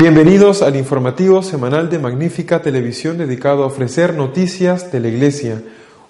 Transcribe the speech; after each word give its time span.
Bienvenidos 0.00 0.62
al 0.62 0.76
informativo 0.76 1.42
semanal 1.42 1.90
de 1.90 1.98
Magnífica 1.98 2.62
Televisión 2.62 3.18
dedicado 3.18 3.64
a 3.64 3.66
ofrecer 3.66 4.14
noticias 4.14 4.90
de 4.90 4.98
la 4.98 5.08
Iglesia. 5.08 5.62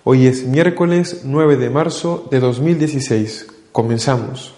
Hoy 0.04 0.28
es 0.28 0.46
miércoles 0.46 1.22
9 1.24 1.56
de 1.56 1.70
marzo 1.70 2.28
de 2.30 2.38
2016. 2.38 3.48
Comenzamos. 3.72 4.54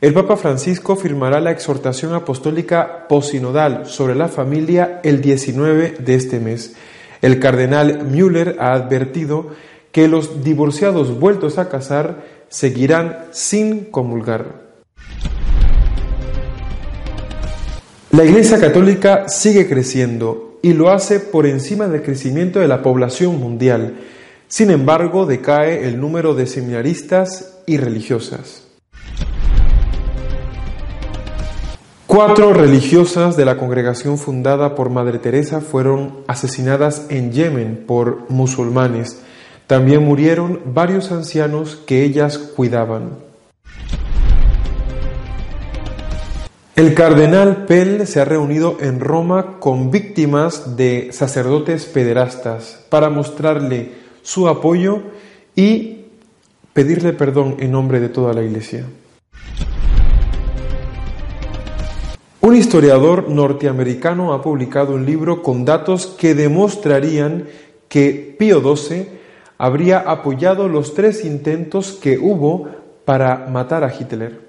El 0.00 0.12
Papa 0.12 0.36
Francisco 0.36 0.96
firmará 0.96 1.40
la 1.40 1.52
exhortación 1.52 2.14
apostólica 2.14 3.06
posinodal 3.06 3.86
sobre 3.86 4.16
la 4.16 4.26
familia 4.26 4.98
el 5.04 5.20
19 5.20 5.98
de 6.00 6.14
este 6.16 6.40
mes. 6.40 6.74
El 7.20 7.38
cardenal 7.38 8.04
Müller 8.06 8.56
ha 8.58 8.72
advertido 8.72 9.50
que 9.92 10.08
los 10.08 10.42
divorciados 10.42 11.20
vueltos 11.20 11.58
a 11.58 11.68
casar 11.68 12.24
seguirán 12.48 13.26
sin 13.30 13.84
comulgar. 13.84 14.61
La 18.12 18.26
Iglesia 18.26 18.60
Católica 18.60 19.26
sigue 19.30 19.66
creciendo 19.66 20.58
y 20.60 20.74
lo 20.74 20.90
hace 20.90 21.18
por 21.18 21.46
encima 21.46 21.88
del 21.88 22.02
crecimiento 22.02 22.60
de 22.60 22.68
la 22.68 22.82
población 22.82 23.40
mundial. 23.40 23.94
Sin 24.48 24.70
embargo, 24.70 25.24
decae 25.24 25.88
el 25.88 25.98
número 25.98 26.34
de 26.34 26.46
seminaristas 26.46 27.62
y 27.66 27.78
religiosas. 27.78 28.64
Cuatro 32.06 32.52
religiosas 32.52 33.38
de 33.38 33.46
la 33.46 33.56
congregación 33.56 34.18
fundada 34.18 34.74
por 34.74 34.90
Madre 34.90 35.18
Teresa 35.18 35.62
fueron 35.62 36.18
asesinadas 36.26 37.06
en 37.08 37.32
Yemen 37.32 37.84
por 37.86 38.30
musulmanes. 38.30 39.22
También 39.66 40.04
murieron 40.04 40.60
varios 40.66 41.12
ancianos 41.12 41.76
que 41.86 42.04
ellas 42.04 42.36
cuidaban. 42.36 43.31
El 46.74 46.94
cardenal 46.94 47.66
Pell 47.66 48.06
se 48.06 48.18
ha 48.18 48.24
reunido 48.24 48.78
en 48.80 48.98
Roma 48.98 49.58
con 49.58 49.90
víctimas 49.90 50.74
de 50.74 51.10
sacerdotes 51.12 51.84
pederastas 51.84 52.82
para 52.88 53.10
mostrarle 53.10 53.92
su 54.22 54.48
apoyo 54.48 55.02
y 55.54 56.06
pedirle 56.72 57.12
perdón 57.12 57.56
en 57.58 57.72
nombre 57.72 58.00
de 58.00 58.08
toda 58.08 58.32
la 58.32 58.42
Iglesia. 58.42 58.86
Un 62.40 62.56
historiador 62.56 63.28
norteamericano 63.28 64.32
ha 64.32 64.40
publicado 64.40 64.94
un 64.94 65.04
libro 65.04 65.42
con 65.42 65.66
datos 65.66 66.06
que 66.06 66.34
demostrarían 66.34 67.48
que 67.90 68.34
Pío 68.38 68.62
XII 68.74 69.08
habría 69.58 69.98
apoyado 69.98 70.68
los 70.68 70.94
tres 70.94 71.22
intentos 71.26 71.92
que 71.92 72.16
hubo 72.16 72.66
para 73.04 73.46
matar 73.48 73.84
a 73.84 73.92
Hitler. 73.94 74.40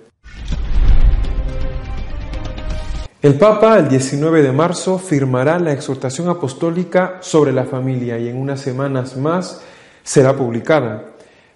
El 3.24 3.36
Papa, 3.36 3.80
el 3.80 3.88
19 3.88 4.44
de 4.44 4.52
marzo, 4.52 5.00
firmará 5.00 5.58
la 5.58 5.72
exhortación 5.72 6.28
apostólica 6.28 7.20
sobre 7.22 7.54
la 7.54 7.64
familia 7.64 8.20
y 8.20 8.28
en 8.28 8.36
unas 8.36 8.60
semanas 8.60 9.16
más 9.16 9.62
será 10.04 10.36
publicada. 10.36 11.14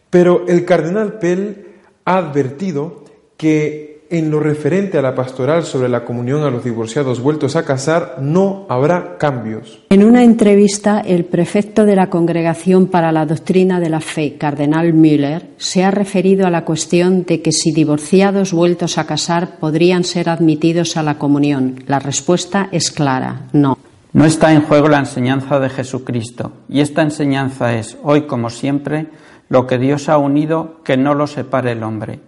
Pero 0.10 0.46
el 0.48 0.64
cardenal 0.64 1.20
Pell 1.20 1.68
ha 2.06 2.20
advertido 2.20 3.04
que 3.36 3.97
en 4.10 4.32
lo 4.32 4.40
referente 4.40 4.98
a 4.98 5.02
la 5.02 5.16
pastoral 5.16 5.64
sobre 5.64 5.90
la 5.90 6.06
comunión 6.06 6.44
a 6.44 6.50
los 6.50 6.64
divorciados 6.64 7.20
vueltos 7.20 7.56
a 7.56 7.64
casar, 7.64 8.18
no 8.22 8.66
habrá 8.70 9.18
cambios. 9.18 9.80
En 9.90 10.04
una 10.04 10.24
entrevista, 10.24 11.00
el 11.00 11.26
prefecto 11.26 11.86
de 11.86 11.96
la 11.96 12.10
Congregación 12.10 12.88
para 12.88 13.12
la 13.12 13.26
Doctrina 13.26 13.80
de 13.80 13.90
la 13.90 14.00
Fe, 14.00 14.38
Cardenal 14.38 14.94
Müller, 14.94 15.48
se 15.58 15.84
ha 15.84 15.92
referido 15.92 16.48
a 16.48 16.52
la 16.52 16.66
cuestión 16.66 17.26
de 17.26 17.42
que 17.42 17.52
si 17.52 17.72
divorciados 17.72 18.54
vueltos 18.54 18.98
a 18.98 19.06
casar 19.06 19.58
podrían 19.60 20.04
ser 20.04 20.30
admitidos 20.30 20.98
a 20.98 21.04
la 21.04 21.18
comunión. 21.18 21.84
La 21.88 22.00
respuesta 22.00 22.70
es 22.72 22.92
clara, 22.92 23.48
no. 23.54 23.78
No 24.14 24.26
está 24.26 24.54
en 24.54 24.62
juego 24.62 24.88
la 24.88 25.00
enseñanza 25.00 25.60
de 25.60 25.70
Jesucristo, 25.70 26.52
y 26.70 26.80
esta 26.80 27.02
enseñanza 27.02 27.76
es, 27.76 27.98
hoy 28.04 28.22
como 28.22 28.50
siempre, 28.50 29.08
lo 29.50 29.68
que 29.68 29.78
Dios 29.78 30.10
ha 30.10 30.18
unido, 30.18 30.82
que 30.84 30.98
no 30.98 31.14
lo 31.14 31.28
separe 31.28 31.74
el 31.74 31.84
hombre. 31.84 32.20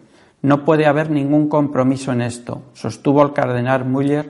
No 0.41 0.63
puede 0.63 0.85
haber 0.85 1.09
ningún 1.09 1.49
compromiso 1.49 2.11
en 2.11 2.21
esto, 2.21 2.61
sostuvo 2.73 3.21
el 3.23 3.33
cardenal 3.33 3.85
Müller, 3.85 4.29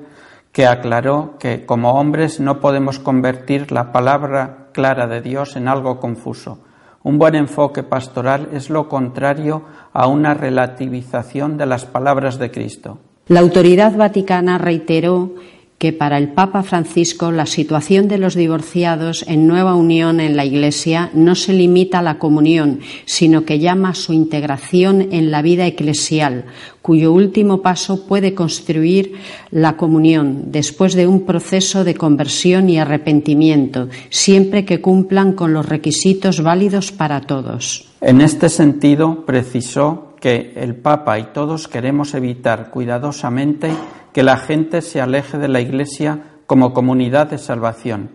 que 0.52 0.66
aclaró 0.66 1.36
que 1.38 1.66
como 1.66 1.94
hombres 1.94 2.40
no 2.40 2.60
podemos 2.60 3.00
convertir 3.00 3.72
la 3.72 3.92
palabra 3.92 4.70
clara 4.74 5.08
de 5.08 5.22
Dios 5.22 5.56
en 5.56 5.68
algo 5.68 6.00
confuso. 6.00 6.60
Un 7.04 7.18
buen 7.18 7.36
enfoque 7.36 7.84
pastoral 7.84 8.50
es 8.52 8.70
lo 8.70 8.90
contrario 8.90 9.64
a 9.94 10.08
una 10.08 10.34
relativización 10.34 11.58
de 11.58 11.66
las 11.66 11.86
palabras 11.86 12.40
de 12.40 12.52
Cristo. 12.52 12.98
La 13.28 13.40
autoridad 13.40 13.96
vaticana 13.96 14.58
reiteró 14.58 15.36
que 15.80 15.94
para 15.94 16.18
el 16.18 16.28
Papa 16.28 16.62
Francisco 16.62 17.32
la 17.32 17.46
situación 17.46 18.10
de 18.10 18.18
los 18.18 18.36
divorciados 18.36 19.24
en 19.28 19.48
nueva 19.48 19.76
unión 19.76 20.20
en 20.20 20.36
la 20.36 20.44
Iglesia 20.44 21.10
no 21.14 21.36
se 21.36 21.54
limita 21.54 22.00
a 22.00 22.04
la 22.04 22.20
comunión, 22.20 22.82
sino 23.06 23.46
que 23.46 23.60
llama 23.60 23.92
a 23.92 23.96
su 23.96 24.12
integración 24.12 25.08
en 25.14 25.32
la 25.32 25.42
vida 25.42 25.66
eclesial, 25.66 26.46
cuyo 26.82 27.14
último 27.14 27.62
paso 27.62 28.06
puede 28.08 28.34
construir 28.34 29.14
la 29.52 29.78
comunión 29.78 30.52
después 30.52 30.96
de 30.96 31.08
un 31.08 31.26
proceso 31.26 31.86
de 31.86 31.96
conversión 31.96 32.70
y 32.70 32.78
arrepentimiento, 32.78 33.88
siempre 34.10 34.66
que 34.66 34.82
cumplan 34.82 35.32
con 35.32 35.54
los 35.54 35.66
requisitos 35.66 36.44
válidos 36.44 36.92
para 36.92 37.22
todos. 37.22 37.88
En 38.02 38.20
este 38.20 38.50
sentido, 38.50 39.26
precisó 39.26 40.10
que 40.20 40.52
el 40.58 40.76
Papa 40.76 41.20
y 41.20 41.28
todos 41.34 41.70
queremos 41.70 42.14
evitar 42.14 42.70
cuidadosamente 42.70 43.72
que 44.14 44.24
la 44.24 44.38
gente 44.38 44.82
se 44.82 45.02
aleje 45.02 45.38
de 45.38 45.48
la 45.48 45.62
Iglesia 45.62 46.20
como 46.48 46.74
comunidad 46.74 47.28
de 47.28 47.38
salvación. 47.38 48.12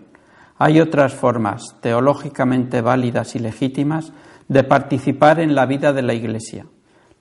Hay 0.59 0.81
otras 0.81 1.15
formas 1.15 1.77
teológicamente 1.81 2.81
válidas 2.81 3.35
y 3.37 3.39
legítimas 3.39 4.13
de 4.49 4.65
participar 4.65 5.41
en 5.41 5.55
la 5.55 5.67
vida 5.67 5.93
de 5.93 6.03
la 6.03 6.15
Iglesia. 6.15 6.67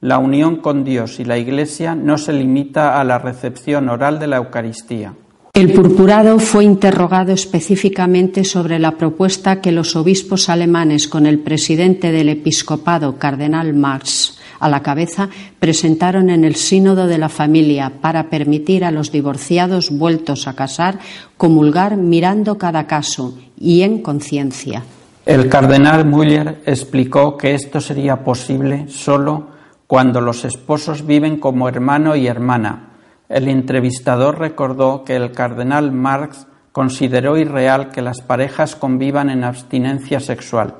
La 0.01 0.17
unión 0.17 0.57
con 0.57 0.83
Dios 0.83 1.19
y 1.19 1.25
la 1.25 1.37
Iglesia 1.37 1.95
no 1.95 2.17
se 2.17 2.33
limita 2.33 2.99
a 2.99 3.03
la 3.03 3.19
recepción 3.19 3.89
oral 3.89 4.19
de 4.19 4.27
la 4.27 4.37
Eucaristía. 4.37 5.13
El 5.53 5.71
purpurado 5.71 6.39
fue 6.39 6.65
interrogado 6.65 7.31
específicamente 7.31 8.43
sobre 8.43 8.79
la 8.79 8.97
propuesta 8.97 9.61
que 9.61 9.71
los 9.71 9.95
obispos 9.95 10.49
alemanes, 10.49 11.07
con 11.07 11.27
el 11.27 11.39
presidente 11.39 12.11
del 12.11 12.29
episcopado, 12.29 13.19
cardenal 13.19 13.73
Marx, 13.75 14.39
a 14.63 14.69
la 14.69 14.81
cabeza, 14.81 15.29
presentaron 15.59 16.29
en 16.29 16.45
el 16.45 16.55
Sínodo 16.55 17.05
de 17.05 17.17
la 17.17 17.27
Familia 17.27 17.91
para 18.01 18.29
permitir 18.29 18.85
a 18.85 18.91
los 18.91 19.11
divorciados 19.11 19.91
vueltos 19.91 20.47
a 20.47 20.53
casar 20.53 20.99
comulgar 21.35 21.97
mirando 21.97 22.57
cada 22.57 22.87
caso 22.87 23.37
y 23.59 23.81
en 23.81 24.01
conciencia. 24.01 24.83
El 25.25 25.49
cardenal 25.49 26.05
Müller 26.05 26.61
explicó 26.65 27.37
que 27.37 27.53
esto 27.53 27.81
sería 27.81 28.23
posible 28.23 28.85
solo 28.87 29.47
cuando 29.87 30.21
los 30.21 30.45
esposos 30.45 31.05
viven 31.05 31.39
como 31.39 31.67
hermano 31.67 32.15
y 32.15 32.27
hermana. 32.27 32.89
El 33.27 33.49
entrevistador 33.49 34.39
recordó 34.39 35.03
que 35.03 35.15
el 35.15 35.31
cardenal 35.31 35.91
Marx 35.91 36.47
consideró 36.71 37.37
irreal 37.37 37.89
que 37.89 38.01
las 38.01 38.21
parejas 38.21 38.75
convivan 38.75 39.29
en 39.29 39.43
abstinencia 39.43 40.19
sexual. 40.19 40.75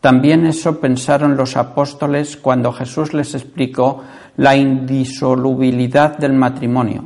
También 0.00 0.46
eso 0.46 0.80
pensaron 0.80 1.36
los 1.36 1.56
apóstoles 1.56 2.36
cuando 2.36 2.72
Jesús 2.72 3.14
les 3.14 3.34
explicó 3.34 4.04
la 4.36 4.56
indisolubilidad 4.56 6.16
del 6.16 6.34
matrimonio. 6.34 7.04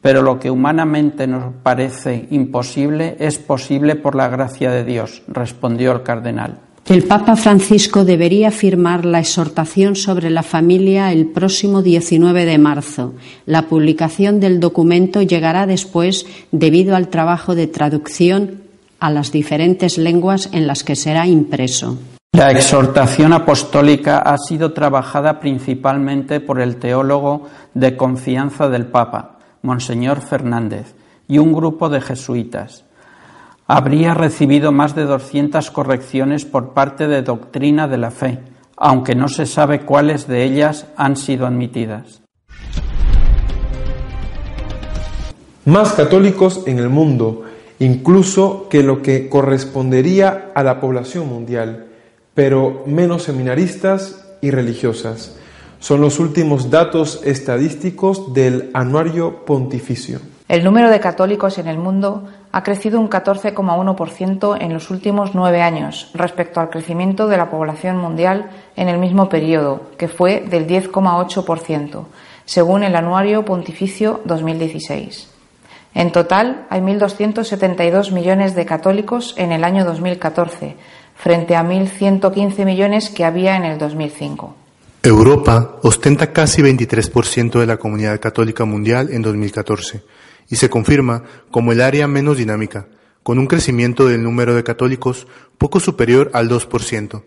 Pero 0.00 0.22
lo 0.22 0.38
que 0.38 0.50
humanamente 0.50 1.26
nos 1.26 1.52
parece 1.62 2.26
imposible 2.30 3.16
es 3.18 3.38
posible 3.38 3.96
por 3.96 4.14
la 4.14 4.28
gracia 4.28 4.70
de 4.70 4.84
Dios, 4.84 5.22
respondió 5.28 5.92
el 5.92 6.02
cardenal. 6.02 6.58
El 6.86 7.04
Papa 7.04 7.36
Francisco 7.36 8.06
debería 8.06 8.50
firmar 8.50 9.04
la 9.04 9.20
exhortación 9.20 9.94
sobre 9.94 10.30
la 10.30 10.42
familia 10.42 11.12
el 11.12 11.26
próximo 11.26 11.82
19 11.82 12.46
de 12.46 12.58
marzo. 12.58 13.14
La 13.44 13.68
publicación 13.68 14.40
del 14.40 14.58
documento 14.58 15.20
llegará 15.20 15.66
después 15.66 16.26
debido 16.50 16.96
al 16.96 17.08
trabajo 17.08 17.54
de 17.54 17.66
traducción 17.66 18.62
a 18.98 19.10
las 19.10 19.30
diferentes 19.30 19.98
lenguas 19.98 20.48
en 20.52 20.66
las 20.66 20.82
que 20.82 20.96
será 20.96 21.26
impreso. 21.26 21.98
La 22.32 22.52
exhortación 22.52 23.32
apostólica 23.32 24.18
ha 24.18 24.38
sido 24.38 24.72
trabajada 24.72 25.40
principalmente 25.40 26.38
por 26.38 26.60
el 26.60 26.76
teólogo 26.76 27.48
de 27.74 27.96
confianza 27.96 28.68
del 28.68 28.86
Papa, 28.86 29.38
Monseñor 29.62 30.20
Fernández, 30.20 30.94
y 31.26 31.38
un 31.38 31.52
grupo 31.52 31.88
de 31.88 32.00
jesuitas. 32.00 32.84
Habría 33.66 34.14
recibido 34.14 34.70
más 34.70 34.94
de 34.94 35.06
200 35.06 35.72
correcciones 35.72 36.44
por 36.44 36.72
parte 36.72 37.08
de 37.08 37.22
doctrina 37.22 37.88
de 37.88 37.98
la 37.98 38.12
fe, 38.12 38.38
aunque 38.76 39.16
no 39.16 39.26
se 39.26 39.44
sabe 39.44 39.80
cuáles 39.80 40.28
de 40.28 40.44
ellas 40.44 40.86
han 40.96 41.16
sido 41.16 41.48
admitidas. 41.48 42.22
Más 45.64 45.92
católicos 45.94 46.62
en 46.66 46.78
el 46.78 46.90
mundo, 46.90 47.42
incluso 47.80 48.68
que 48.70 48.84
lo 48.84 49.02
que 49.02 49.28
correspondería 49.28 50.52
a 50.54 50.62
la 50.62 50.80
población 50.80 51.28
mundial 51.28 51.88
pero 52.34 52.82
menos 52.86 53.24
seminaristas 53.24 54.24
y 54.40 54.50
religiosas. 54.50 55.36
Son 55.78 56.00
los 56.00 56.18
últimos 56.18 56.70
datos 56.70 57.22
estadísticos 57.24 58.34
del 58.34 58.70
Anuario 58.74 59.44
Pontificio. 59.44 60.20
El 60.48 60.64
número 60.64 60.90
de 60.90 60.98
católicos 61.00 61.58
en 61.58 61.68
el 61.68 61.78
mundo 61.78 62.28
ha 62.52 62.62
crecido 62.64 62.98
un 62.98 63.08
14,1% 63.08 64.56
en 64.60 64.72
los 64.74 64.90
últimos 64.90 65.34
nueve 65.34 65.62
años 65.62 66.10
respecto 66.12 66.60
al 66.60 66.70
crecimiento 66.70 67.28
de 67.28 67.36
la 67.36 67.50
población 67.50 67.96
mundial 67.98 68.50
en 68.74 68.88
el 68.88 68.98
mismo 68.98 69.28
periodo, 69.28 69.82
que 69.96 70.08
fue 70.08 70.40
del 70.40 70.66
10,8%, 70.66 72.04
según 72.44 72.82
el 72.82 72.96
Anuario 72.96 73.44
Pontificio 73.44 74.20
2016. 74.24 75.30
En 75.94 76.12
total, 76.12 76.66
hay 76.68 76.80
1.272 76.80 78.12
millones 78.12 78.54
de 78.54 78.66
católicos 78.66 79.34
en 79.36 79.52
el 79.52 79.64
año 79.64 79.84
2014, 79.84 80.76
frente 81.20 81.54
a 81.54 81.62
1.115 81.62 82.64
millones 82.64 83.10
que 83.10 83.24
había 83.24 83.56
en 83.56 83.64
el 83.64 83.78
2005. 83.78 84.56
Europa 85.02 85.76
ostenta 85.82 86.32
casi 86.32 86.62
23% 86.62 87.60
de 87.60 87.66
la 87.66 87.76
comunidad 87.76 88.20
católica 88.20 88.64
mundial 88.64 89.10
en 89.12 89.22
2014 89.22 90.02
y 90.48 90.56
se 90.56 90.70
confirma 90.70 91.22
como 91.50 91.72
el 91.72 91.82
área 91.82 92.06
menos 92.06 92.38
dinámica, 92.38 92.86
con 93.22 93.38
un 93.38 93.46
crecimiento 93.46 94.06
del 94.06 94.22
número 94.22 94.54
de 94.54 94.64
católicos 94.64 95.26
poco 95.58 95.78
superior 95.78 96.30
al 96.32 96.48
2%, 96.48 97.22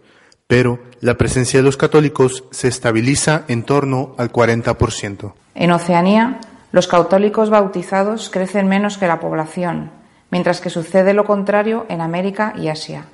pero 0.48 0.80
la 1.00 1.18
presencia 1.18 1.60
de 1.60 1.64
los 1.64 1.78
católicos 1.78 2.46
se 2.52 2.68
estabiliza 2.68 3.44
en 3.48 3.64
torno 3.64 4.16
al 4.18 4.32
40%. 4.32 5.34
En 5.54 5.72
Oceanía, 5.72 6.40
los 6.72 6.88
católicos 6.88 7.52
bautizados 7.52 8.32
crecen 8.32 8.68
menos 8.68 8.98
que 8.98 9.08
la 9.08 9.20
población, 9.20 9.92
mientras 10.32 10.62
que 10.62 10.72
sucede 10.72 11.14
lo 11.14 11.26
contrario 11.26 11.86
en 11.90 12.02
América 12.02 12.54
y 12.58 12.70
Asia. 12.70 13.06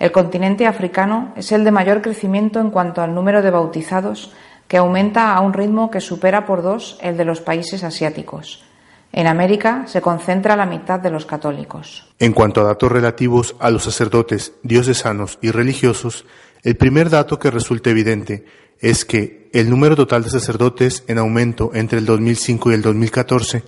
El 0.00 0.10
continente 0.12 0.66
africano 0.66 1.32
es 1.36 1.52
el 1.52 1.62
de 1.62 1.70
mayor 1.70 2.00
crecimiento 2.00 2.58
en 2.58 2.70
cuanto 2.70 3.02
al 3.02 3.14
número 3.14 3.42
de 3.42 3.50
bautizados, 3.50 4.32
que 4.66 4.78
aumenta 4.78 5.34
a 5.34 5.40
un 5.40 5.52
ritmo 5.52 5.90
que 5.90 6.00
supera 6.00 6.46
por 6.46 6.62
dos 6.62 6.98
el 7.02 7.18
de 7.18 7.26
los 7.26 7.42
países 7.42 7.84
asiáticos. 7.84 8.64
En 9.12 9.26
América 9.26 9.84
se 9.86 10.00
concentra 10.00 10.56
la 10.56 10.64
mitad 10.64 11.00
de 11.00 11.10
los 11.10 11.26
católicos. 11.26 12.08
En 12.18 12.32
cuanto 12.32 12.62
a 12.62 12.64
datos 12.64 12.90
relativos 12.90 13.56
a 13.58 13.68
los 13.68 13.82
sacerdotes, 13.82 14.54
diocesanos 14.62 15.38
y 15.42 15.50
religiosos, 15.50 16.24
el 16.62 16.78
primer 16.78 17.10
dato 17.10 17.38
que 17.38 17.50
resulta 17.50 17.90
evidente 17.90 18.46
es 18.78 19.04
que 19.04 19.50
el 19.52 19.68
número 19.68 19.96
total 19.96 20.24
de 20.24 20.30
sacerdotes 20.30 21.04
en 21.08 21.18
aumento 21.18 21.72
entre 21.74 21.98
el 21.98 22.06
2005 22.06 22.70
y 22.70 22.74
el 22.74 22.80
2014 22.80 23.64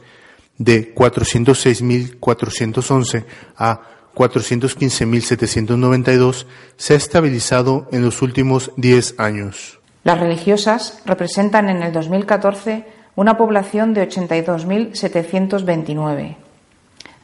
de 0.57 0.95
406.411 0.95 3.25
a 3.57 3.92
415.792 4.15 6.47
se 6.77 6.95
ha 6.95 6.97
estabilizado 6.97 7.87
en 7.93 8.03
los 8.03 8.23
últimos 8.23 8.73
10 8.77 9.15
años. 9.19 9.79
Las 10.05 10.19
religiosas 10.19 11.01
representan 11.07 11.69
en 11.69 11.81
el 11.83 11.93
2014 11.93 12.87
una 13.15 13.37
población 13.37 13.93
de 13.95 14.09
82.729. 14.09 16.37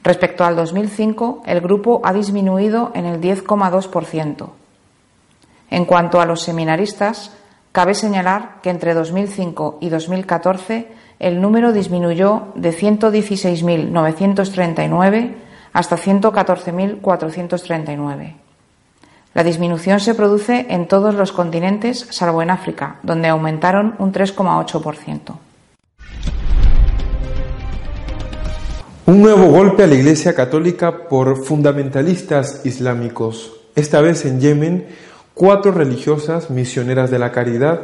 Respecto 0.05 0.45
al 0.45 0.55
2005, 0.57 1.43
el 1.47 1.61
grupo 1.61 2.01
ha 2.05 2.13
disminuido 2.13 2.93
en 2.95 3.07
el 3.07 3.21
10,2%. 3.21 4.51
En 5.71 5.85
cuanto 5.85 6.21
a 6.21 6.27
los 6.27 6.43
seminaristas, 6.43 7.33
cabe 7.73 7.95
señalar 7.95 8.61
que 8.63 8.71
entre 8.71 8.95
2005 8.95 9.79
y 9.81 9.89
2014 9.89 10.87
el 11.19 11.41
número 11.41 11.73
disminuyó 11.73 12.53
de 12.55 12.73
116.939 12.73 15.48
hasta 15.73 15.97
114.439. 15.97 18.35
La 19.35 19.45
disminución 19.45 20.01
se 20.01 20.15
produce 20.15 20.67
en 20.71 20.89
todos 20.89 21.15
los 21.15 21.33
continentes, 21.33 22.07
salvo 22.11 22.41
en 22.43 22.51
África, 22.51 22.99
donde 23.03 23.29
aumentaron 23.29 23.95
un 23.99 24.13
3,8%. 24.13 25.37
Un 29.07 29.23
nuevo 29.23 29.47
golpe 29.47 29.85
a 29.85 29.87
la 29.87 29.95
Iglesia 29.95 30.35
Católica 30.35 31.09
por 31.09 31.45
fundamentalistas 31.45 32.63
islámicos. 32.65 33.53
Esta 33.75 34.01
vez 34.01 34.25
en 34.25 34.41
Yemen, 34.41 34.87
cuatro 35.35 35.73
religiosas 35.73 36.51
misioneras 36.51 37.11
de 37.11 37.19
la 37.19 37.33
caridad 37.33 37.81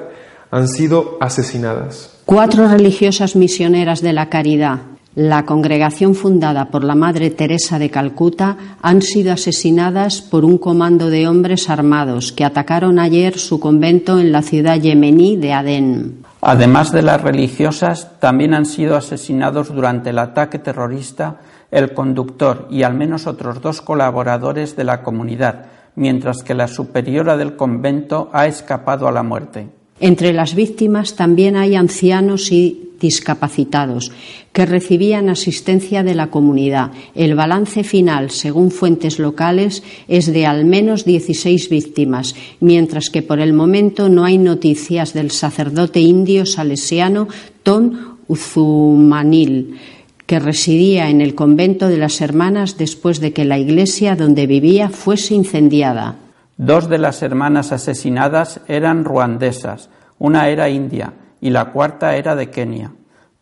han 0.51 0.69
sido 0.69 1.17
asesinadas. 1.21 2.19
Cuatro 2.27 2.69
religiosas 2.69 3.37
misioneras 3.37 4.03
de 4.03 4.13
la 4.13 4.29
caridad 4.29 4.81
la 5.15 5.47
congregación 5.47 6.15
fundada 6.15 6.71
por 6.71 6.83
la 6.83 6.95
Madre 6.95 7.31
Teresa 7.31 7.79
de 7.79 7.91
Calcuta 7.91 8.57
han 8.83 9.01
sido 9.01 9.33
asesinadas 9.33 10.21
por 10.21 10.45
un 10.45 10.59
comando 10.59 11.09
de 11.09 11.29
hombres 11.29 11.71
armados 11.71 12.33
que 12.33 12.45
atacaron 12.45 12.99
ayer 12.99 13.39
su 13.39 13.61
convento 13.61 14.19
en 14.19 14.33
la 14.33 14.43
ciudad 14.43 14.81
yemení 14.81 15.37
de 15.37 15.53
Adén. 15.53 16.25
Además 16.41 16.93
de 16.93 17.03
las 17.03 17.23
religiosas, 17.23 18.19
también 18.19 18.55
han 18.55 18.67
sido 18.67 18.97
asesinados 18.97 19.73
durante 19.73 20.11
el 20.11 20.19
ataque 20.19 20.59
terrorista 20.59 21.41
el 21.71 21.95
conductor 21.95 22.69
y 22.71 22.83
al 22.83 22.95
menos 22.95 23.27
otros 23.27 23.61
dos 23.61 23.81
colaboradores 23.81 24.77
de 24.77 24.85
la 24.85 25.03
comunidad, 25.03 25.67
mientras 25.97 26.43
que 26.43 26.55
la 26.55 26.69
superiora 26.69 27.37
del 27.37 27.57
convento 27.57 28.31
ha 28.33 28.47
escapado 28.47 29.09
a 29.09 29.13
la 29.13 29.23
muerte. 29.23 29.69
Entre 30.01 30.33
las 30.33 30.55
víctimas 30.55 31.15
también 31.15 31.57
hay 31.57 31.77
ancianos 31.77 32.51
y 32.51 32.84
discapacitados 33.05 34.13
que 34.55 34.65
recibían 34.65 35.29
asistencia 35.29 36.03
de 36.03 36.15
la 36.15 36.29
comunidad. 36.29 36.91
El 37.15 37.35
balance 37.35 37.85
final, 37.85 38.31
según 38.31 38.71
fuentes 38.71 39.19
locales, 39.19 39.83
es 40.09 40.33
de 40.33 40.47
al 40.47 40.65
menos 40.65 41.05
16 41.05 41.69
víctimas, 41.69 42.35
mientras 42.61 43.11
que 43.11 43.21
por 43.21 43.41
el 43.41 43.53
momento 43.53 44.09
no 44.09 44.25
hay 44.25 44.39
noticias 44.39 45.13
del 45.13 45.33
sacerdote 45.33 46.01
indio 46.01 46.47
salesiano 46.47 47.29
Ton 47.63 48.17
Uzumanil, 48.27 49.77
que 50.25 50.39
residía 50.39 51.11
en 51.11 51.21
el 51.21 51.35
convento 51.35 51.89
de 51.89 51.99
las 51.99 52.23
hermanas 52.23 52.79
después 52.79 53.21
de 53.21 53.35
que 53.35 53.45
la 53.45 53.59
iglesia 53.59 54.17
donde 54.17 54.47
vivía 54.47 54.89
fuese 54.89 55.35
incendiada. 55.35 56.17
Dos 56.57 56.89
de 56.89 56.97
las 56.97 57.23
hermanas 57.23 57.71
asesinadas 57.71 58.63
eran 58.67 59.05
ruandesas, 59.05 59.91
una 60.19 60.49
era 60.49 60.71
india 60.71 61.13
y 61.45 61.51
la 61.51 61.67
cuarta 61.73 62.17
era 62.17 62.35
de 62.35 62.49
Kenia. 62.49 62.93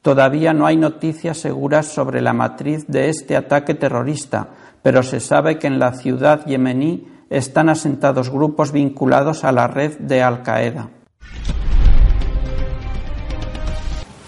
Todavía 0.02 0.52
no 0.52 0.66
hay 0.66 0.76
noticias 0.76 1.38
seguras 1.38 1.86
sobre 1.86 2.20
la 2.20 2.32
matriz 2.32 2.84
de 2.88 3.08
este 3.08 3.36
ataque 3.36 3.74
terrorista, 3.74 4.48
pero 4.82 5.04
se 5.04 5.20
sabe 5.20 5.60
que 5.60 5.68
en 5.68 5.78
la 5.78 5.92
ciudad 5.94 6.44
yemení 6.44 7.06
están 7.30 7.68
asentados 7.68 8.28
grupos 8.28 8.72
vinculados 8.72 9.44
a 9.44 9.52
la 9.52 9.68
red 9.68 9.98
de 10.00 10.20
Al-Qaeda. 10.20 10.88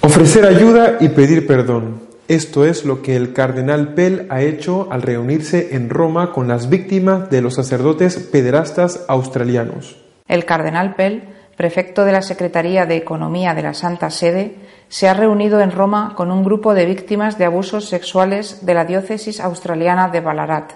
Ofrecer 0.03 0.47
ayuda 0.47 0.99
y 1.01 1.09
pedir 1.09 1.45
perdón. 1.45 2.01
Esto 2.29 2.65
es 2.65 2.85
lo 2.85 3.03
que 3.03 3.17
el 3.17 3.33
cardenal 3.33 3.95
Pell 3.95 4.29
ha 4.31 4.43
hecho 4.43 4.87
al 4.93 5.03
reunirse 5.03 5.75
en 5.75 5.91
Roma 5.91 6.31
con 6.31 6.47
las 6.47 6.71
víctimas 6.71 7.29
de 7.29 7.43
los 7.43 7.57
sacerdotes 7.57 8.19
pederastas 8.19 9.05
australianos. 9.09 9.97
El 10.29 10.45
cardenal 10.45 10.95
Pell 10.95 11.34
prefecto 11.57 12.05
de 12.05 12.13
la 12.13 12.23
Secretaría 12.23 12.87
de 12.87 12.97
Economía 12.97 13.55
de 13.55 13.63
la 13.63 13.75
Santa 13.75 14.11
Sede, 14.11 14.57
se 14.89 15.09
ha 15.09 15.15
reunido 15.15 15.61
en 15.61 15.71
Roma 15.71 16.15
con 16.17 16.31
un 16.31 16.45
grupo 16.45 16.75
de 16.75 16.87
víctimas 16.87 17.39
de 17.39 17.45
abusos 17.45 17.89
sexuales 17.89 18.65
de 18.67 18.75
la 18.75 18.85
diócesis 18.85 19.41
australiana 19.41 20.09
de 20.09 20.21
Ballarat, 20.21 20.73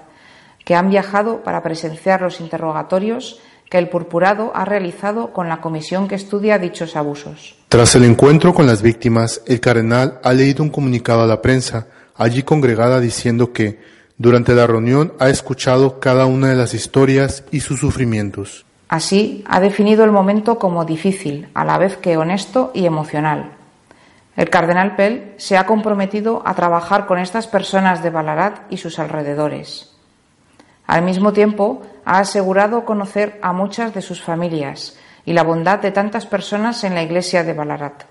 que 0.65 0.75
han 0.75 0.91
viajado 0.91 1.43
para 1.43 1.63
presenciar 1.63 2.21
los 2.21 2.41
interrogatorios 2.41 3.41
que 3.71 3.79
el 3.79 3.89
purpurado 3.89 4.53
ha 4.55 4.65
realizado 4.65 5.33
con 5.33 5.49
la 5.49 5.61
comisión 5.61 6.09
que 6.09 6.15
estudia 6.15 6.59
dichos 6.59 6.97
abusos. 6.97 7.57
Tras 7.69 7.95
el 7.97 8.05
encuentro 8.05 8.55
con 8.55 8.67
las 8.67 8.81
víctimas, 8.83 9.43
el 9.47 9.61
cardenal 9.61 10.21
ha 10.23 10.33
leído 10.33 10.63
un 10.63 10.71
comunicado 10.71 11.23
a 11.23 11.27
la 11.27 11.43
prensa, 11.43 11.87
allí 12.17 12.43
congregada, 12.43 12.99
diciendo 13.01 13.53
que, 13.53 13.79
durante 14.17 14.55
la 14.55 14.67
reunión, 14.67 15.13
ha 15.19 15.29
escuchado 15.29 16.01
cada 16.01 16.27
una 16.27 16.49
de 16.49 16.57
las 16.57 16.75
historias 16.75 17.45
y 17.51 17.61
sus 17.61 17.81
sufrimientos. 17.81 18.65
Así, 18.89 19.45
ha 19.47 19.61
definido 19.61 20.05
el 20.05 20.13
momento 20.13 20.59
como 20.59 20.85
difícil, 20.85 21.49
a 21.53 21.65
la 21.65 21.77
vez 21.77 21.99
que 21.99 22.17
honesto 22.17 22.71
y 22.75 22.87
emocional. 22.87 23.53
El 24.35 24.51
cardenal 24.51 24.97
Pell 24.97 25.35
se 25.37 25.59
ha 25.59 25.67
comprometido 25.67 26.43
a 26.45 26.55
trabajar 26.55 27.07
con 27.07 27.19
estas 27.19 27.47
personas 27.47 28.03
de 28.03 28.11
Ballarat 28.11 28.61
y 28.71 28.79
sus 28.79 28.99
alrededores. 28.99 29.95
Al 30.87 31.03
mismo 31.03 31.33
tiempo, 31.35 31.83
ha 32.07 32.21
asegurado 32.21 32.87
conocer 32.87 33.39
a 33.43 33.53
muchas 33.53 33.93
de 33.93 34.01
sus 34.01 34.23
familias 34.23 34.97
y 35.27 35.35
la 35.35 35.43
bondad 35.43 35.81
de 35.81 35.91
tantas 35.91 36.25
personas 36.25 36.83
en 36.85 36.95
la 36.95 37.03
iglesia 37.03 37.45
de 37.45 37.53
Ballarat. 37.53 38.05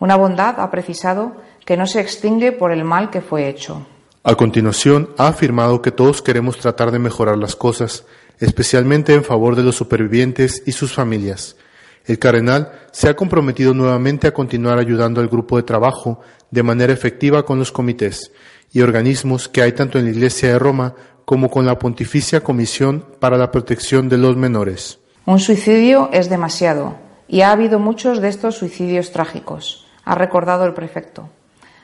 Una 0.00 0.16
bondad, 0.16 0.58
ha 0.58 0.70
precisado, 0.70 1.36
que 1.64 1.76
no 1.76 1.86
se 1.86 2.00
extingue 2.00 2.50
por 2.50 2.72
el 2.72 2.82
mal 2.82 3.10
que 3.10 3.20
fue 3.20 3.48
hecho. 3.48 3.86
A 4.24 4.34
continuación, 4.34 5.10
ha 5.18 5.28
afirmado 5.28 5.82
que 5.82 5.92
todos 5.92 6.20
queremos 6.20 6.58
tratar 6.58 6.90
de 6.90 6.98
mejorar 6.98 7.38
las 7.38 7.54
cosas 7.54 8.04
especialmente 8.40 9.14
en 9.14 9.22
favor 9.22 9.54
de 9.54 9.62
los 9.62 9.76
supervivientes 9.76 10.62
y 10.66 10.72
sus 10.72 10.92
familias. 10.92 11.56
El 12.06 12.18
cardenal 12.18 12.72
se 12.90 13.08
ha 13.08 13.14
comprometido 13.14 13.74
nuevamente 13.74 14.26
a 14.26 14.34
continuar 14.34 14.78
ayudando 14.78 15.20
al 15.20 15.28
grupo 15.28 15.56
de 15.56 15.62
trabajo 15.62 16.20
de 16.50 16.62
manera 16.62 16.92
efectiva 16.92 17.44
con 17.44 17.58
los 17.58 17.70
comités 17.70 18.32
y 18.72 18.80
organismos 18.80 19.48
que 19.48 19.62
hay 19.62 19.72
tanto 19.72 19.98
en 19.98 20.06
la 20.06 20.10
Iglesia 20.10 20.48
de 20.48 20.58
Roma 20.58 20.94
como 21.24 21.50
con 21.50 21.66
la 21.66 21.78
Pontificia 21.78 22.42
Comisión 22.42 23.04
para 23.20 23.36
la 23.36 23.50
Protección 23.50 24.08
de 24.08 24.18
los 24.18 24.36
Menores. 24.36 24.98
Un 25.26 25.38
suicidio 25.38 26.08
es 26.12 26.28
demasiado 26.28 26.96
y 27.28 27.42
ha 27.42 27.52
habido 27.52 27.78
muchos 27.78 28.20
de 28.20 28.28
estos 28.28 28.56
suicidios 28.56 29.12
trágicos, 29.12 29.86
ha 30.04 30.14
recordado 30.16 30.64
el 30.64 30.74
prefecto. 30.74 31.28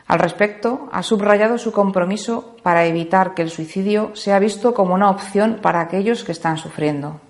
Al 0.07 0.21
respecto, 0.21 0.89
ha 0.93 1.03
subrayado 1.03 1.59
su 1.59 1.73
compromiso 1.73 2.57
para 2.63 2.87
evitar 2.87 3.35
que 3.35 3.43
el 3.43 3.51
suicidio 3.51 4.11
sea 4.15 4.39
visto 4.39 4.73
como 4.73 4.95
una 4.95 5.11
opción 5.11 5.59
para 5.61 5.81
aquellos 5.81 6.23
que 6.23 6.33
están 6.33 6.59
sufriendo. 6.59 7.21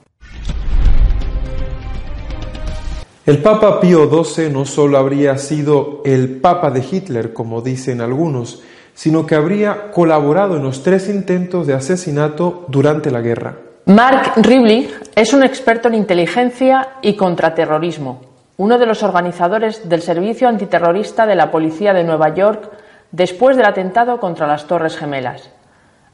El 3.24 3.38
Papa 3.38 3.80
Pío 3.80 4.08
XII 4.08 4.50
no 4.50 4.64
solo 4.64 4.98
habría 4.98 5.36
sido 5.38 6.02
el 6.04 6.40
Papa 6.40 6.70
de 6.70 6.84
Hitler, 6.88 7.32
como 7.32 7.60
dicen 7.60 8.00
algunos, 8.00 8.62
sino 8.94 9.26
que 9.26 9.34
habría 9.34 9.90
colaborado 9.90 10.56
en 10.56 10.62
los 10.62 10.82
tres 10.82 11.08
intentos 11.08 11.66
de 11.66 11.74
asesinato 11.74 12.66
durante 12.68 13.10
la 13.10 13.20
guerra. 13.20 13.56
Mark 13.86 14.34
Riblich 14.36 14.90
es 15.14 15.32
un 15.32 15.42
experto 15.42 15.88
en 15.88 15.94
inteligencia 15.94 16.98
y 17.02 17.14
contraterrorismo, 17.14 18.35
uno 18.56 18.78
de 18.78 18.86
los 18.86 19.02
organizadores 19.02 19.88
del 19.88 20.02
servicio 20.02 20.48
antiterrorista 20.48 21.26
de 21.26 21.34
la 21.34 21.50
Policía 21.50 21.92
de 21.92 22.04
Nueva 22.04 22.34
York 22.34 22.70
después 23.10 23.56
del 23.56 23.66
atentado 23.66 24.18
contra 24.18 24.46
las 24.46 24.66
Torres 24.66 24.96
Gemelas. 24.96 25.50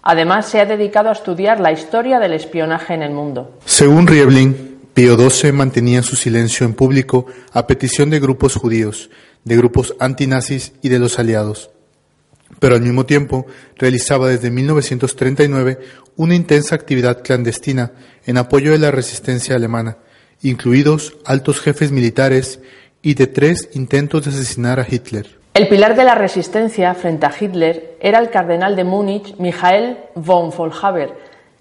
Además, 0.02 0.46
se 0.46 0.60
ha 0.60 0.66
dedicado 0.66 1.08
a 1.08 1.12
estudiar 1.12 1.60
la 1.60 1.70
historia 1.70 2.18
del 2.18 2.32
espionaje 2.32 2.94
en 2.94 3.02
el 3.02 3.12
mundo. 3.12 3.58
Según 3.64 4.08
Rieblin, 4.08 4.80
Pío 4.92 5.16
XII 5.16 5.52
mantenía 5.52 6.02
su 6.02 6.16
silencio 6.16 6.66
en 6.66 6.74
público 6.74 7.26
a 7.52 7.66
petición 7.66 8.10
de 8.10 8.18
grupos 8.18 8.56
judíos, 8.56 9.10
de 9.44 9.56
grupos 9.56 9.94
antinazis 10.00 10.72
y 10.82 10.88
de 10.88 10.98
los 10.98 11.18
aliados. 11.18 11.70
Pero 12.58 12.74
al 12.74 12.82
mismo 12.82 13.06
tiempo 13.06 13.46
realizaba 13.76 14.28
desde 14.28 14.50
1939 14.50 15.78
una 16.16 16.34
intensa 16.34 16.74
actividad 16.74 17.22
clandestina 17.22 17.92
en 18.26 18.36
apoyo 18.36 18.72
de 18.72 18.78
la 18.78 18.90
resistencia 18.90 19.56
alemana, 19.56 19.98
incluidos 20.42 21.16
altos 21.24 21.60
jefes 21.60 21.92
militares 21.92 22.60
y 23.00 23.14
de 23.14 23.26
tres 23.26 23.70
intentos 23.74 24.24
de 24.24 24.30
asesinar 24.30 24.80
a 24.80 24.86
Hitler. 24.88 25.38
El 25.54 25.68
pilar 25.68 25.96
de 25.96 26.04
la 26.04 26.14
resistencia 26.14 26.94
frente 26.94 27.26
a 27.26 27.32
Hitler 27.38 27.96
era 28.00 28.18
el 28.18 28.30
cardenal 28.30 28.74
de 28.74 28.84
Múnich, 28.84 29.36
Michael 29.38 29.98
von 30.14 30.50
Vollhaber, 30.50 31.14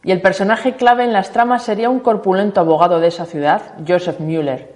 y 0.04 0.12
el 0.12 0.22
personaje 0.22 0.76
clave 0.76 1.04
en 1.04 1.14
las 1.14 1.32
tramas 1.32 1.64
sería 1.64 1.90
un 1.90 2.00
corpulento 2.00 2.62
abogado 2.62 3.00
de 3.00 3.08
esa 3.08 3.26
ciudad, 3.26 3.74
Joseph 3.88 4.20
Müller. 4.20 4.76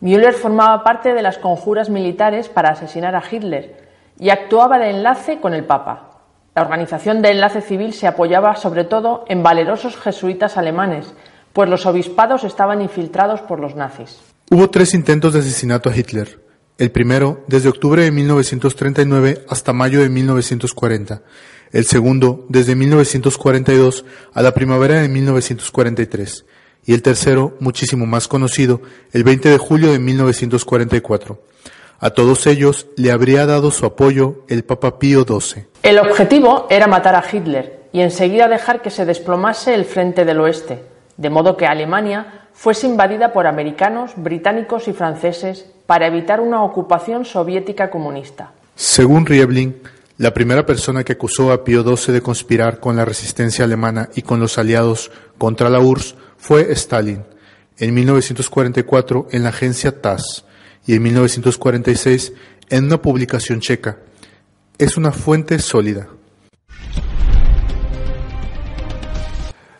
Müller 0.00 0.34
formaba 0.34 0.84
parte 0.84 1.12
de 1.12 1.22
las 1.22 1.38
conjuras 1.38 1.90
militares 1.90 2.48
para 2.48 2.70
asesinar 2.70 3.16
a 3.16 3.22
Hitler 3.28 3.76
y 4.18 4.30
actuaba 4.30 4.78
de 4.78 4.90
enlace 4.90 5.40
con 5.40 5.52
el 5.52 5.64
Papa. 5.64 6.10
La 6.54 6.62
organización 6.62 7.20
de 7.20 7.30
enlace 7.30 7.60
civil 7.60 7.92
se 7.92 8.06
apoyaba 8.06 8.56
sobre 8.56 8.84
todo 8.84 9.24
en 9.28 9.42
valerosos 9.42 9.96
jesuitas 9.96 10.56
alemanes, 10.56 11.14
pues 11.56 11.70
los 11.70 11.86
obispados 11.86 12.44
estaban 12.44 12.82
infiltrados 12.82 13.40
por 13.40 13.60
los 13.60 13.74
nazis. 13.74 14.20
Hubo 14.50 14.68
tres 14.68 14.92
intentos 14.92 15.32
de 15.32 15.40
asesinato 15.40 15.88
a 15.88 15.96
Hitler. 15.96 16.38
El 16.76 16.90
primero 16.90 17.44
desde 17.46 17.70
octubre 17.70 18.02
de 18.02 18.10
1939 18.10 19.46
hasta 19.48 19.72
mayo 19.72 20.02
de 20.02 20.10
1940 20.10 21.22
el 21.72 21.86
segundo 21.86 22.44
desde 22.50 22.74
1942 22.74 24.04
a 24.34 24.42
la 24.42 24.52
primavera 24.52 25.00
de 25.00 25.08
1943 25.08 26.44
y 26.84 26.92
el 26.92 27.02
tercero, 27.02 27.56
muchísimo 27.58 28.04
más 28.04 28.28
conocido, 28.28 28.82
el 29.12 29.24
20 29.24 29.48
de 29.48 29.58
julio 29.58 29.90
de 29.90 29.98
1944. 29.98 31.42
A 31.98 32.10
todos 32.10 32.46
ellos 32.46 32.86
le 32.96 33.10
habría 33.10 33.46
dado 33.46 33.70
su 33.70 33.86
apoyo 33.86 34.44
el 34.48 34.62
Papa 34.62 34.98
Pío 34.98 35.24
XII. 35.24 35.64
El 35.82 35.98
objetivo 35.98 36.66
era 36.68 36.86
matar 36.86 37.14
a 37.14 37.24
Hitler 37.30 37.88
y 37.92 38.02
enseguida 38.02 38.46
dejar 38.46 38.82
que 38.82 38.90
se 38.90 39.06
desplomase 39.06 39.74
el 39.74 39.86
frente 39.86 40.24
del 40.24 40.40
oeste, 40.40 40.82
de 41.16 41.30
modo 41.30 41.56
que 41.56 41.66
Alemania 41.66 42.48
fuese 42.52 42.86
invadida 42.86 43.32
por 43.32 43.46
americanos, 43.46 44.12
británicos 44.16 44.88
y 44.88 44.92
franceses 44.92 45.66
para 45.86 46.06
evitar 46.06 46.40
una 46.40 46.62
ocupación 46.62 47.24
soviética 47.24 47.90
comunista. 47.90 48.52
Según 48.74 49.26
Rieblin, 49.26 49.76
la 50.18 50.32
primera 50.32 50.64
persona 50.64 51.04
que 51.04 51.12
acusó 51.12 51.52
a 51.52 51.62
Pío 51.62 51.82
XII 51.82 52.14
de 52.14 52.22
conspirar 52.22 52.80
con 52.80 52.96
la 52.96 53.04
resistencia 53.04 53.64
alemana 53.64 54.08
y 54.14 54.22
con 54.22 54.40
los 54.40 54.58
aliados 54.58 55.10
contra 55.38 55.68
la 55.68 55.80
URSS 55.80 56.16
fue 56.38 56.72
Stalin, 56.72 57.24
en 57.78 57.94
1944 57.94 59.28
en 59.30 59.42
la 59.42 59.50
agencia 59.50 60.00
TASS 60.00 60.44
y 60.86 60.94
en 60.94 61.02
1946 61.02 62.32
en 62.70 62.84
una 62.86 63.02
publicación 63.02 63.60
checa. 63.60 63.98
Es 64.78 64.96
una 64.96 65.12
fuente 65.12 65.58
sólida. 65.58 66.08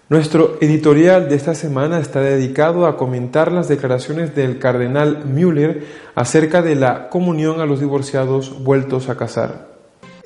Nuestro 0.09 0.57
editorial 0.61 1.29
de 1.29 1.35
esta 1.35 1.57
semana 1.57 1.99
está 1.99 2.21
dedicado 2.21 2.87
a 2.87 2.97
comentar 2.97 3.51
las 3.51 3.67
declaraciones 3.67 4.37
del 4.37 4.61
cardenal 4.61 5.25
Müller 5.25 5.85
acerca 6.15 6.63
de 6.63 6.77
la 6.77 7.09
comunión 7.09 7.61
a 7.61 7.67
los 7.67 7.81
divorciados 7.81 8.63
vueltos 8.63 9.09
a 9.09 9.17
casar. 9.17 9.76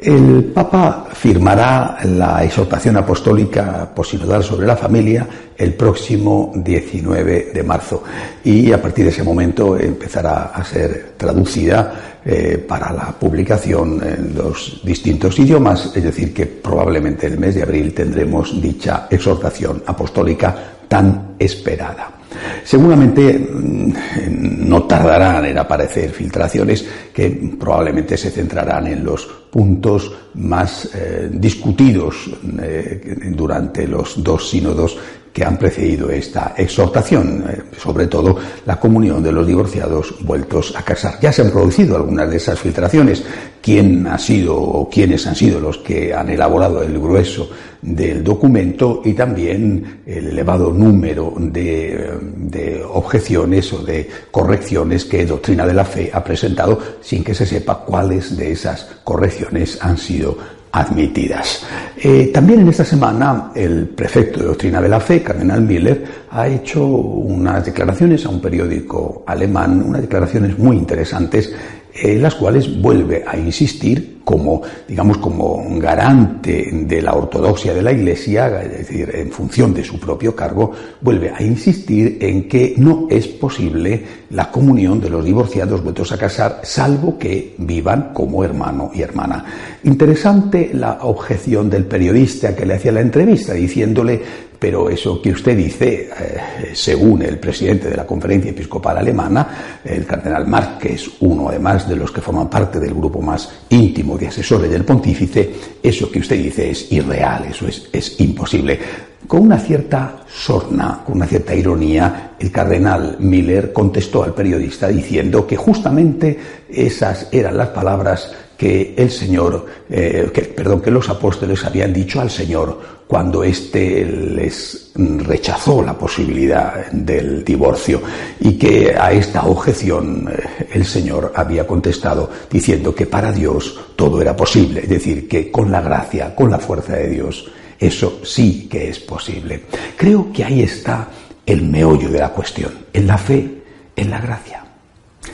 El 0.02 0.44
Papa 0.44 1.08
firmará 1.12 1.98
la 2.04 2.42
exhortación 2.42 2.96
apostólica 2.96 3.92
posinodal 3.94 4.42
sobre 4.42 4.66
la 4.66 4.76
familia 4.76 5.26
el 5.54 5.74
próximo 5.74 6.52
19 6.54 7.50
de 7.52 7.62
marzo 7.62 8.02
y 8.42 8.72
a 8.72 8.80
partir 8.80 9.04
de 9.04 9.10
ese 9.10 9.22
momento 9.22 9.78
empezará 9.78 10.44
a 10.54 10.64
ser 10.64 11.12
traducida 11.18 12.18
eh, 12.24 12.64
para 12.66 12.94
la 12.94 13.12
publicación 13.12 14.00
en 14.02 14.34
los 14.34 14.80
distintos 14.82 15.38
idiomas, 15.38 15.92
es 15.94 16.02
decir, 16.02 16.32
que 16.32 16.46
probablemente 16.46 17.26
el 17.26 17.38
mes 17.38 17.56
de 17.56 17.62
abril 17.62 17.92
tendremos 17.92 18.58
dicha 18.58 19.06
exhortación 19.10 19.82
apostólica 19.86 20.56
tan 20.88 21.34
esperada. 21.38 22.19
Seguramente 22.64 23.38
mm, 23.38 24.68
no 24.68 24.84
tardarán 24.84 25.46
en 25.46 25.58
aparecer 25.58 26.10
filtraciones 26.10 26.84
que 27.12 27.30
probablemente 27.58 28.16
se 28.16 28.30
centrarán 28.30 28.86
en 28.86 29.04
los 29.04 29.26
puntos 29.50 30.12
más 30.34 30.88
eh, 30.94 31.28
discutidos 31.32 32.30
eh, 32.62 33.32
durante 33.34 33.86
los 33.88 34.22
dos 34.22 34.48
sínodos 34.48 34.96
que 35.32 35.44
han 35.44 35.56
precedido 35.56 36.10
esta 36.10 36.54
exhortación, 36.56 37.44
eh, 37.48 37.62
sobre 37.78 38.06
todo 38.06 38.36
la 38.66 38.78
comunión 38.78 39.22
de 39.22 39.32
los 39.32 39.46
divorciados 39.46 40.14
vueltos 40.20 40.74
a 40.76 40.82
casar. 40.82 41.18
Ya 41.20 41.32
se 41.32 41.42
han 41.42 41.50
producido 41.50 41.96
algunas 41.96 42.28
de 42.30 42.36
esas 42.36 42.58
filtraciones. 42.58 43.22
¿Quién 43.62 44.06
ha 44.06 44.18
sido 44.18 44.56
o 44.56 44.88
quiénes 44.88 45.26
han 45.26 45.36
sido 45.36 45.60
los 45.60 45.78
que 45.78 46.14
han 46.14 46.30
elaborado 46.30 46.82
el 46.82 46.98
grueso 46.98 47.50
del 47.82 48.24
documento 48.24 49.02
y 49.04 49.12
también 49.12 50.02
el 50.06 50.28
elevado 50.28 50.72
número 50.72 51.34
de, 51.38 52.10
de 52.36 52.82
objeciones 52.82 53.72
o 53.72 53.82
de 53.82 54.08
correcciones 54.30 55.04
que 55.04 55.26
Doctrina 55.26 55.66
de 55.66 55.74
la 55.74 55.84
Fe 55.84 56.10
ha 56.12 56.24
presentado 56.24 56.78
sin 57.00 57.22
que 57.22 57.34
se 57.34 57.46
sepa 57.46 57.84
cuáles 57.84 58.36
de 58.36 58.52
esas 58.52 58.86
correcciones 59.04 59.78
han 59.80 59.96
sido 59.96 60.59
admitidas. 60.72 61.66
Eh, 61.96 62.30
también 62.32 62.60
en 62.60 62.68
esta 62.68 62.84
semana 62.84 63.50
el 63.54 63.88
prefecto 63.88 64.40
de 64.40 64.46
Doctrina 64.46 64.80
de 64.80 64.88
la 64.88 65.00
Fe, 65.00 65.22
Cardenal 65.22 65.62
Miller, 65.62 66.04
ha 66.30 66.46
hecho 66.46 66.84
unas 66.84 67.64
declaraciones 67.64 68.24
a 68.24 68.28
un 68.28 68.40
periódico 68.40 69.24
alemán, 69.26 69.82
unas 69.82 70.02
declaraciones 70.02 70.58
muy 70.58 70.76
interesantes 70.76 71.52
en 71.94 72.22
las 72.22 72.34
cuales 72.34 72.80
vuelve 72.80 73.24
a 73.26 73.36
insistir 73.36 74.20
como, 74.24 74.62
digamos, 74.86 75.18
como 75.18 75.64
garante 75.80 76.68
de 76.72 77.02
la 77.02 77.14
ortodoxia 77.14 77.74
de 77.74 77.82
la 77.82 77.90
Iglesia, 77.90 78.62
es 78.62 78.78
decir, 78.78 79.10
en 79.12 79.30
función 79.32 79.74
de 79.74 79.82
su 79.82 79.98
propio 79.98 80.36
cargo, 80.36 80.70
vuelve 81.00 81.30
a 81.30 81.42
insistir 81.42 82.18
en 82.20 82.48
que 82.48 82.74
no 82.76 83.08
es 83.10 83.26
posible 83.26 84.04
la 84.30 84.50
comunión 84.50 85.00
de 85.00 85.10
los 85.10 85.24
divorciados 85.24 85.82
vueltos 85.82 86.12
a 86.12 86.18
casar, 86.18 86.60
salvo 86.62 87.18
que 87.18 87.56
vivan 87.58 88.10
como 88.14 88.44
hermano 88.44 88.92
y 88.94 89.02
hermana. 89.02 89.44
Interesante 89.82 90.70
la 90.74 90.98
objeción 91.02 91.68
del 91.68 91.86
periodista 91.86 92.54
que 92.54 92.66
le 92.66 92.74
hacía 92.74 92.92
la 92.92 93.00
entrevista, 93.00 93.54
diciéndole 93.54 94.49
pero 94.60 94.90
eso 94.90 95.22
que 95.22 95.30
usted 95.30 95.56
dice, 95.56 96.10
eh, 96.10 96.70
según 96.74 97.22
el 97.22 97.38
presidente 97.38 97.88
de 97.88 97.96
la 97.96 98.06
Conferencia 98.06 98.50
Episcopal 98.50 98.98
Alemana, 98.98 99.80
el 99.82 100.04
cardenal 100.04 100.46
Marx, 100.46 100.78
que 100.78 100.92
es 100.92 101.10
uno 101.20 101.48
además 101.48 101.88
de 101.88 101.96
los 101.96 102.12
que 102.12 102.20
forman 102.20 102.50
parte 102.50 102.78
del 102.78 102.92
grupo 102.92 103.22
más 103.22 103.50
íntimo 103.70 104.18
de 104.18 104.28
asesores 104.28 104.70
del 104.70 104.84
pontífice, 104.84 105.50
eso 105.82 106.10
que 106.10 106.18
usted 106.18 106.36
dice 106.36 106.70
es 106.70 106.92
irreal, 106.92 107.46
eso 107.46 107.66
es, 107.66 108.20
imposible. 108.20 108.78
Con 109.26 109.42
una 109.42 109.58
cierta 109.58 110.24
sorna, 110.28 111.00
con 111.06 111.16
una 111.16 111.26
cierta 111.26 111.54
ironía, 111.54 112.32
el 112.38 112.52
cardenal 112.52 113.16
Miller 113.18 113.72
contestó 113.72 114.24
al 114.24 114.34
periodista 114.34 114.88
diciendo 114.88 115.46
que 115.46 115.56
justamente 115.56 116.38
esas 116.68 117.28
eran 117.32 117.56
las 117.56 117.68
palabras 117.68 118.30
que 118.58 118.94
el 118.98 119.10
Señor, 119.10 119.64
eh, 119.88 120.30
perdón, 120.54 120.82
que 120.82 120.90
los 120.90 121.08
apóstoles 121.08 121.64
habían 121.64 121.94
dicho 121.94 122.20
al 122.20 122.30
Señor 122.30 122.99
cuando 123.10 123.42
éste 123.42 124.04
les 124.04 124.92
rechazó 124.94 125.82
la 125.82 125.98
posibilidad 125.98 126.92
del 126.92 127.44
divorcio 127.44 128.00
y 128.38 128.52
que 128.52 128.94
a 128.96 129.10
esta 129.10 129.46
objeción 129.46 130.28
eh, 130.30 130.68
el 130.74 130.86
Señor 130.86 131.32
había 131.34 131.66
contestado 131.66 132.30
diciendo 132.48 132.94
que 132.94 133.06
para 133.06 133.32
Dios 133.32 133.80
todo 133.96 134.22
era 134.22 134.36
posible, 134.36 134.82
es 134.82 134.88
decir, 134.88 135.26
que 135.26 135.50
con 135.50 135.72
la 135.72 135.80
gracia, 135.80 136.36
con 136.36 136.52
la 136.52 136.60
fuerza 136.60 136.92
de 136.92 137.08
Dios, 137.08 137.50
eso 137.80 138.20
sí 138.22 138.68
que 138.70 138.90
es 138.90 139.00
posible. 139.00 139.64
Creo 139.96 140.32
que 140.32 140.44
ahí 140.44 140.62
está 140.62 141.08
el 141.44 141.62
meollo 141.62 142.10
de 142.10 142.20
la 142.20 142.28
cuestión, 142.28 142.72
en 142.92 143.08
la 143.08 143.18
fe, 143.18 143.62
en 143.96 144.08
la 144.08 144.20
gracia. 144.20 144.64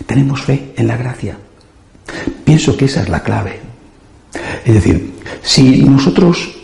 tenemos 0.06 0.40
fe 0.40 0.72
en 0.78 0.86
la 0.86 0.96
gracia. 0.96 1.36
Pienso 2.42 2.74
que 2.74 2.86
esa 2.86 3.02
es 3.02 3.10
la 3.10 3.22
clave. 3.22 3.60
Es 4.64 4.72
decir, 4.72 5.12
si 5.42 5.82
nosotros 5.82 6.55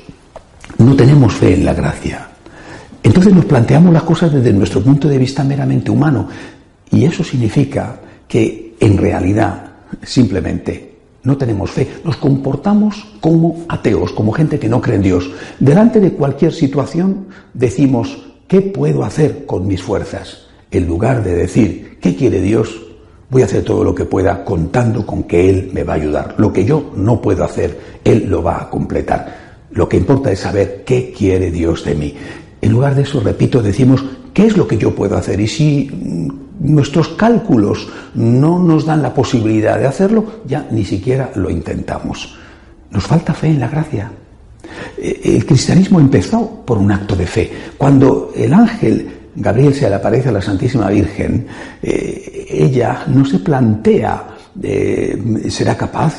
no 0.82 0.96
tenemos 0.96 1.34
fe 1.34 1.54
en 1.54 1.64
la 1.64 1.74
gracia, 1.74 2.28
entonces 3.02 3.34
nos 3.34 3.44
planteamos 3.44 3.92
las 3.92 4.04
cosas 4.04 4.32
desde 4.32 4.52
nuestro 4.52 4.80
punto 4.82 5.08
de 5.08 5.18
vista 5.18 5.42
meramente 5.42 5.90
humano. 5.90 6.28
Y 6.90 7.04
eso 7.04 7.24
significa 7.24 7.98
que 8.28 8.76
en 8.78 8.96
realidad 8.96 9.72
simplemente 10.02 10.92
no 11.24 11.36
tenemos 11.36 11.70
fe, 11.70 11.88
nos 12.04 12.16
comportamos 12.16 13.06
como 13.20 13.64
ateos, 13.68 14.12
como 14.12 14.32
gente 14.32 14.58
que 14.58 14.68
no 14.68 14.80
cree 14.80 14.96
en 14.96 15.02
Dios. 15.02 15.30
Delante 15.58 16.00
de 16.00 16.12
cualquier 16.12 16.52
situación 16.52 17.26
decimos, 17.54 18.30
¿qué 18.46 18.60
puedo 18.60 19.04
hacer 19.04 19.46
con 19.46 19.66
mis 19.66 19.82
fuerzas? 19.82 20.46
En 20.70 20.86
lugar 20.86 21.22
de 21.22 21.34
decir, 21.34 21.98
¿qué 22.00 22.16
quiere 22.16 22.40
Dios? 22.40 22.82
Voy 23.30 23.42
a 23.42 23.46
hacer 23.46 23.64
todo 23.64 23.82
lo 23.84 23.94
que 23.94 24.04
pueda 24.04 24.44
contando 24.44 25.06
con 25.06 25.24
que 25.24 25.48
Él 25.48 25.70
me 25.72 25.84
va 25.84 25.94
a 25.94 25.96
ayudar. 25.96 26.34
Lo 26.38 26.52
que 26.52 26.64
yo 26.64 26.92
no 26.96 27.20
puedo 27.20 27.44
hacer, 27.44 27.78
Él 28.04 28.26
lo 28.28 28.42
va 28.42 28.62
a 28.62 28.70
completar. 28.70 29.41
Lo 29.74 29.88
que 29.88 29.96
importa 29.96 30.30
es 30.30 30.40
saber 30.40 30.82
qué 30.84 31.12
quiere 31.16 31.50
Dios 31.50 31.84
de 31.84 31.94
mí. 31.94 32.14
En 32.60 32.72
lugar 32.72 32.94
de 32.94 33.02
eso, 33.02 33.20
repito, 33.20 33.62
decimos, 33.62 34.04
¿qué 34.32 34.46
es 34.46 34.56
lo 34.56 34.66
que 34.66 34.78
yo 34.78 34.94
puedo 34.94 35.16
hacer? 35.16 35.40
Y 35.40 35.48
si 35.48 35.90
nuestros 36.60 37.08
cálculos 37.08 37.88
no 38.14 38.58
nos 38.58 38.86
dan 38.86 39.02
la 39.02 39.12
posibilidad 39.12 39.78
de 39.78 39.86
hacerlo, 39.86 40.42
ya 40.46 40.66
ni 40.70 40.84
siquiera 40.84 41.30
lo 41.34 41.50
intentamos. 41.50 42.36
Nos 42.90 43.04
falta 43.04 43.34
fe 43.34 43.48
en 43.48 43.60
la 43.60 43.68
gracia. 43.68 44.10
Eh, 44.98 45.20
el 45.24 45.46
cristianismo 45.46 45.98
empezó 45.98 46.62
por 46.64 46.78
un 46.78 46.92
acto 46.92 47.16
de 47.16 47.26
fe. 47.26 47.52
Cuando 47.76 48.30
el 48.36 48.52
ángel 48.52 49.08
Gabriel 49.34 49.74
se 49.74 49.88
le 49.88 49.96
aparece 49.96 50.28
a 50.28 50.32
la 50.32 50.42
Santísima 50.42 50.88
Virgen, 50.88 51.46
eh, 51.82 52.46
ella 52.50 53.04
no 53.06 53.24
se 53.24 53.38
plantea 53.38 54.31
será 55.48 55.76
capaz, 55.76 56.18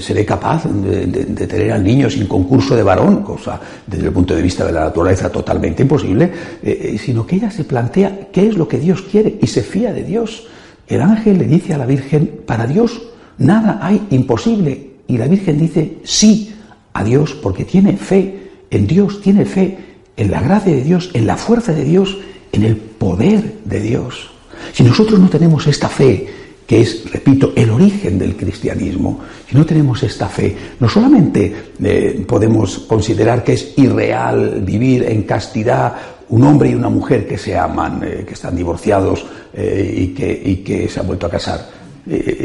seré 0.00 0.24
capaz 0.24 0.64
de, 0.64 1.46
tener 1.46 1.72
al 1.72 1.84
niño 1.84 2.08
sin 2.08 2.26
concurso 2.26 2.74
de 2.74 2.82
varón, 2.82 3.22
cosa 3.22 3.60
desde 3.86 4.06
el 4.06 4.12
punto 4.12 4.34
de 4.34 4.42
vista 4.42 4.64
de 4.64 4.72
la 4.72 4.84
naturaleza 4.84 5.30
totalmente 5.30 5.82
imposible, 5.82 6.24
eh, 6.62 6.92
eh, 6.94 6.98
sino 6.98 7.26
que 7.26 7.36
ella 7.36 7.50
se 7.50 7.64
plantea 7.64 8.28
qué 8.32 8.48
es 8.48 8.56
lo 8.56 8.66
que 8.66 8.78
Dios 8.78 9.02
quiere 9.02 9.38
y 9.40 9.46
se 9.46 9.62
fía 9.62 9.92
de 9.92 10.04
Dios. 10.04 10.46
El 10.88 11.02
ángel 11.02 11.38
le 11.38 11.44
dice 11.44 11.74
a 11.74 11.78
la 11.78 11.86
Virgen, 11.86 12.40
para 12.46 12.66
Dios 12.66 13.02
nada 13.38 13.78
hay 13.82 14.06
imposible. 14.10 14.92
Y 15.06 15.18
la 15.18 15.28
Virgen 15.28 15.58
dice 15.58 15.98
sí 16.04 16.54
a 16.94 17.04
Dios 17.04 17.34
porque 17.34 17.64
tiene 17.64 17.96
fe 17.96 18.50
en 18.70 18.86
Dios, 18.86 19.20
tiene 19.20 19.44
fe 19.44 19.78
en 20.16 20.30
la 20.30 20.40
gracia 20.40 20.72
de 20.72 20.82
Dios, 20.82 21.10
en 21.12 21.26
la 21.26 21.36
fuerza 21.36 21.72
de 21.72 21.84
Dios, 21.84 22.16
en 22.52 22.64
el 22.64 22.76
poder 22.76 23.58
de 23.64 23.80
Dios. 23.80 24.30
Si 24.72 24.82
nosotros 24.82 25.20
no 25.20 25.28
tenemos 25.28 25.66
esta 25.66 25.88
fe, 25.88 26.26
que 26.66 26.80
es, 26.80 27.10
repito, 27.12 27.52
el 27.54 27.70
origen 27.70 28.18
del 28.18 28.36
cristianismo. 28.36 29.20
Si 29.48 29.56
no 29.56 29.64
tenemos 29.64 30.02
esta 30.02 30.28
fe, 30.28 30.56
no 30.80 30.88
solamente 30.88 31.54
eh, 31.82 32.24
podemos 32.26 32.80
considerar 32.80 33.44
que 33.44 33.52
es 33.52 33.74
irreal 33.76 34.62
vivir 34.62 35.04
en 35.04 35.22
castidad 35.22 35.94
un 36.28 36.42
hombre 36.42 36.70
y 36.70 36.74
una 36.74 36.88
mujer 36.88 37.26
que 37.26 37.38
se 37.38 37.56
aman, 37.56 38.02
eh, 38.02 38.24
que 38.26 38.34
están 38.34 38.56
divorciados 38.56 39.24
eh, 39.54 39.94
y, 39.96 40.06
que, 40.08 40.42
y, 40.44 40.56
que, 40.56 40.88
se 40.88 40.98
han 40.98 41.06
vuelto 41.06 41.26
a 41.26 41.30
casar. 41.30 41.68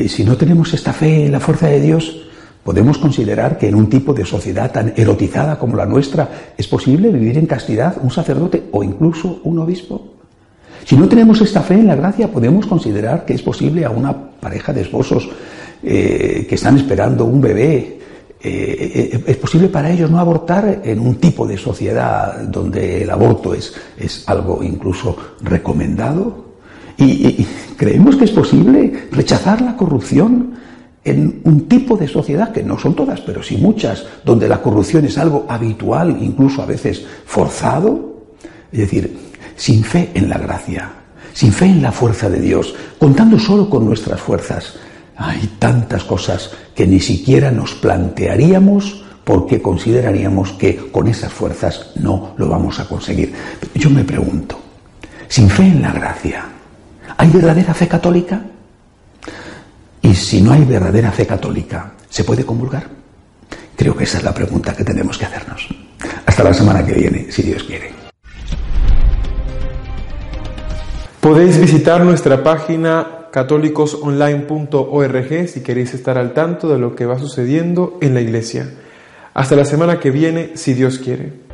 si 0.07 0.23
no 0.23 0.37
tenemos 0.37 0.73
esta 0.73 0.93
fe 0.93 1.25
en 1.25 1.31
la 1.31 1.39
fuerza 1.39 1.67
de 1.67 1.81
Dios, 1.81 2.27
podemos 2.63 2.99
considerar 2.99 3.57
que 3.57 3.69
en 3.69 3.75
un 3.75 3.89
tipo 3.89 4.13
de 4.13 4.25
sociedad 4.25 4.71
tan 4.71 4.93
erotizada 4.95 5.57
como 5.57 5.75
la 5.75 5.87
nuestra 5.87 6.53
es 6.55 6.67
posible 6.67 7.09
vivir 7.09 7.39
en 7.39 7.47
castidad 7.47 7.97
un 8.01 8.11
sacerdote 8.11 8.69
o 8.71 8.83
incluso 8.83 9.41
un 9.43 9.59
obispo. 9.59 10.10
Si 10.85 10.95
no 10.95 11.07
tenemos 11.07 11.41
esta 11.41 11.61
fe 11.61 11.75
en 11.75 11.87
la 11.87 11.95
gracia, 11.95 12.31
podemos 12.31 12.65
considerar 12.65 13.25
que 13.25 13.33
es 13.33 13.41
posible 13.41 13.85
a 13.85 13.89
una 13.89 14.15
pareja 14.17 14.73
de 14.73 14.81
esposos 14.81 15.29
eh, 15.83 16.45
que 16.47 16.55
están 16.55 16.77
esperando 16.77 17.25
un 17.25 17.41
bebé, 17.41 17.99
eh, 18.43 19.23
es 19.27 19.37
posible 19.37 19.67
para 19.67 19.91
ellos 19.91 20.09
no 20.09 20.19
abortar 20.19 20.81
en 20.83 20.99
un 20.99 21.15
tipo 21.15 21.45
de 21.45 21.57
sociedad 21.57 22.39
donde 22.41 23.03
el 23.03 23.09
aborto 23.09 23.53
es, 23.53 23.73
es 23.97 24.27
algo 24.27 24.63
incluso 24.63 25.15
recomendado. 25.41 26.51
y 26.97 27.45
creemos 27.77 28.15
que 28.15 28.25
es 28.25 28.31
posible 28.31 29.07
rechazar 29.11 29.61
la 29.61 29.75
corrupción 29.75 30.53
en 31.03 31.41
un 31.45 31.67
tipo 31.67 31.97
de 31.97 32.07
sociedad, 32.07 32.51
que 32.51 32.63
no 32.63 32.77
son 32.77 32.95
todas, 32.95 33.21
pero 33.21 33.41
sí 33.41 33.57
muchas, 33.57 34.05
donde 34.23 34.47
la 34.47 34.61
corrupción 34.61 35.05
es 35.05 35.17
algo 35.17 35.45
habitual, 35.49 36.17
incluso 36.21 36.61
a 36.61 36.65
veces 36.65 37.05
forzado. 37.25 38.11
Es 38.71 38.79
decir, 38.79 39.30
sin 39.61 39.83
fe 39.83 40.09
en 40.15 40.27
la 40.27 40.39
gracia, 40.39 40.89
sin 41.33 41.53
fe 41.53 41.65
en 41.65 41.83
la 41.83 41.91
fuerza 41.91 42.27
de 42.27 42.41
Dios, 42.41 42.73
contando 42.97 43.37
solo 43.37 43.69
con 43.69 43.85
nuestras 43.85 44.19
fuerzas. 44.19 44.73
Hay 45.15 45.55
tantas 45.59 46.03
cosas 46.03 46.49
que 46.73 46.87
ni 46.87 46.99
siquiera 46.99 47.51
nos 47.51 47.75
plantearíamos 47.75 49.03
porque 49.23 49.61
consideraríamos 49.61 50.53
que 50.53 50.89
con 50.91 51.07
esas 51.07 51.31
fuerzas 51.31 51.91
no 51.93 52.33
lo 52.37 52.47
vamos 52.47 52.79
a 52.79 52.87
conseguir. 52.87 53.35
Yo 53.75 53.91
me 53.91 54.03
pregunto, 54.03 54.59
sin 55.27 55.47
fe 55.47 55.67
en 55.67 55.83
la 55.83 55.91
gracia, 55.91 56.43
¿hay 57.15 57.29
verdadera 57.29 57.75
fe 57.75 57.87
católica? 57.87 58.41
Y 60.01 60.15
si 60.15 60.41
no 60.41 60.53
hay 60.53 60.65
verdadera 60.65 61.11
fe 61.11 61.27
católica, 61.27 61.91
¿se 62.09 62.23
puede 62.23 62.43
comulgar? 62.43 62.87
Creo 63.75 63.95
que 63.95 64.05
esa 64.05 64.17
es 64.17 64.23
la 64.23 64.33
pregunta 64.33 64.75
que 64.75 64.83
tenemos 64.83 65.19
que 65.19 65.25
hacernos. 65.25 65.67
Hasta 66.25 66.43
la 66.43 66.51
semana 66.51 66.83
que 66.83 66.93
viene, 66.93 67.31
si 67.31 67.43
Dios 67.43 67.61
quiere. 67.63 68.00
Podéis 71.21 71.61
visitar 71.61 72.03
nuestra 72.03 72.43
página 72.43 73.27
católicosonline.org 73.31 75.47
si 75.47 75.61
queréis 75.61 75.93
estar 75.93 76.17
al 76.17 76.33
tanto 76.33 76.67
de 76.67 76.79
lo 76.79 76.95
que 76.95 77.05
va 77.05 77.19
sucediendo 77.19 77.99
en 78.01 78.15
la 78.15 78.21
iglesia. 78.21 78.71
Hasta 79.35 79.55
la 79.55 79.65
semana 79.65 79.99
que 79.99 80.09
viene, 80.09 80.53
si 80.55 80.73
Dios 80.73 80.97
quiere. 80.97 81.50